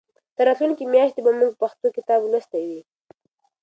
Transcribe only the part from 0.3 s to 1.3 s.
تر راتلونکې میاشتې